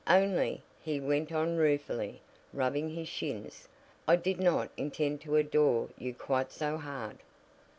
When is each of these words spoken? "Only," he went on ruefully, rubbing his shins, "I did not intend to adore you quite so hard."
"Only," 0.07 0.63
he 0.81 0.99
went 0.99 1.31
on 1.31 1.57
ruefully, 1.57 2.21
rubbing 2.53 2.89
his 2.89 3.07
shins, 3.07 3.67
"I 4.07 4.15
did 4.15 4.39
not 4.39 4.71
intend 4.75 5.21
to 5.21 5.35
adore 5.35 5.89
you 5.95 6.15
quite 6.15 6.51
so 6.51 6.77
hard." 6.77 7.19